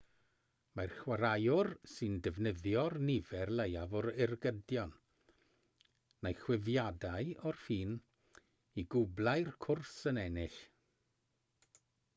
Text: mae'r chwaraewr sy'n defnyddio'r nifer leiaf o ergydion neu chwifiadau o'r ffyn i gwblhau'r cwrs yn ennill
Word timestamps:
mae'r 0.77 0.93
chwaraewr 0.99 1.67
sy'n 1.95 2.15
defnyddio'r 2.27 2.95
nifer 3.09 3.51
leiaf 3.59 3.93
o 4.01 4.01
ergydion 4.27 4.95
neu 6.29 6.39
chwifiadau 6.45 7.29
o'r 7.51 7.61
ffyn 7.69 7.95
i 8.85 8.91
gwblhau'r 8.95 9.53
cwrs 9.67 9.93
yn 10.13 10.23
ennill 10.27 10.57